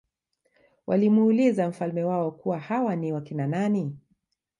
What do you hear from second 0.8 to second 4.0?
walimuuliza mfalme wao kuwa hawa ni wakina nani